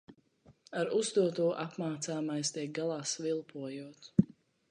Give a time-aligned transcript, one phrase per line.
[0.83, 4.13] Ar uzdoto apmācāmais tiek galā svilpojot.